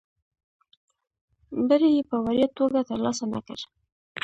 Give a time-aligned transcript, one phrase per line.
[1.67, 3.59] بری یې په وړیا توګه ترلاسه نه کړ.